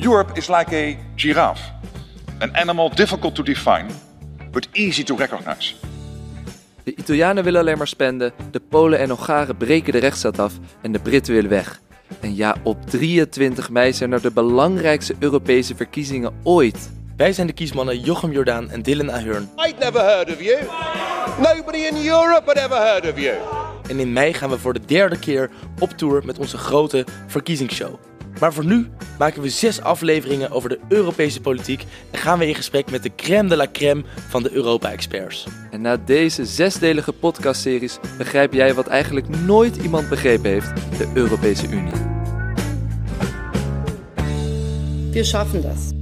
Europe 0.00 0.30
is 0.34 0.48
like 0.48 0.76
a 0.76 0.96
giraffe, 1.16 1.72
an 2.38 2.56
animal 2.56 2.90
difficult 2.94 3.34
to 3.34 3.42
define, 3.42 3.86
but 4.52 4.68
easy 4.72 5.02
to 5.02 5.16
recognize. 5.16 5.74
De 6.84 6.94
Italianen 6.96 7.44
willen 7.44 7.60
alleen 7.60 7.78
maar 7.78 7.88
spenden, 7.88 8.32
de 8.50 8.60
Polen 8.60 8.98
en 8.98 9.10
Hongaren 9.10 9.56
breken 9.56 9.92
de 9.92 9.98
rechtsstaat 9.98 10.38
af 10.38 10.52
en 10.82 10.92
de 10.92 10.98
Britten 10.98 11.34
willen 11.34 11.50
weg. 11.50 11.80
En 12.20 12.36
ja, 12.36 12.56
op 12.62 12.90
23 12.90 13.70
mei 13.70 13.92
zijn 13.92 14.12
er 14.12 14.22
de 14.22 14.30
belangrijkste 14.30 15.14
Europese 15.18 15.76
verkiezingen 15.76 16.32
ooit. 16.42 16.90
Wij 17.16 17.32
zijn 17.32 17.46
de 17.46 17.52
kiesmannen 17.52 18.00
Jochem 18.00 18.32
Jordaan 18.32 18.70
en 18.70 18.82
Dylan 18.82 19.12
Ahern. 19.12 19.50
I'd 19.56 19.78
never 19.78 20.00
heard 20.00 20.30
of 20.30 20.42
you. 20.42 20.58
Nobody 21.38 21.78
in 21.78 21.96
Europe 22.06 22.42
had 22.44 22.56
ever 22.56 22.76
heard 22.76 23.12
of 23.12 23.20
you. 23.20 23.36
En 23.88 23.98
in 23.98 24.12
mei 24.12 24.32
gaan 24.32 24.50
we 24.50 24.58
voor 24.58 24.72
de 24.72 24.84
derde 24.86 25.18
keer 25.18 25.50
op 25.78 25.90
tour 25.90 26.22
met 26.24 26.38
onze 26.38 26.58
grote 26.58 27.06
verkiezingsshow. 27.26 28.07
Maar 28.40 28.52
voor 28.52 28.64
nu 28.64 28.88
maken 29.18 29.42
we 29.42 29.48
zes 29.48 29.80
afleveringen 29.80 30.50
over 30.50 30.68
de 30.68 30.78
Europese 30.88 31.40
politiek 31.40 31.84
en 32.10 32.18
gaan 32.18 32.38
we 32.38 32.46
in 32.46 32.54
gesprek 32.54 32.90
met 32.90 33.02
de 33.02 33.14
crème 33.16 33.48
de 33.48 33.56
la 33.56 33.66
crème 33.72 34.04
van 34.28 34.42
de 34.42 34.52
Europa-experts. 34.52 35.46
En 35.70 35.80
na 35.80 35.96
deze 35.96 36.44
zesdelige 36.44 37.12
podcastseries 37.12 37.98
begrijp 38.18 38.52
jij 38.52 38.74
wat 38.74 38.86
eigenlijk 38.86 39.28
nooit 39.28 39.76
iemand 39.76 40.08
begrepen 40.08 40.50
heeft: 40.50 40.72
de 40.98 41.08
Europese 41.14 41.68
Unie. 41.68 41.92
Wir 45.10 45.24
schaffen 45.24 45.62
das. 45.62 45.97